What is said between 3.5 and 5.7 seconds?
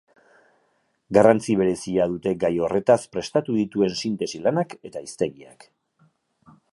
dituen sintesi-lanak eta hiztegiak.